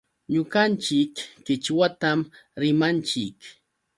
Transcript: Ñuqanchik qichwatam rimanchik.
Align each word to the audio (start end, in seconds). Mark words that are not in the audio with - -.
Ñuqanchik 0.33 1.13
qichwatam 1.45 2.19
rimanchik. 2.61 3.37